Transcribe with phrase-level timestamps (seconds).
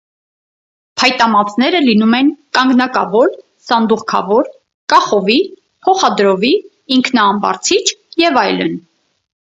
[1.01, 3.35] Փայտամածները լինում են կանգնակավոր,
[3.67, 4.49] սանդուղքավոր,
[4.95, 5.37] կախովի,
[5.89, 6.53] փոխադրովի,
[6.97, 7.83] ինքնաամբարձիչ
[8.25, 8.75] ևն։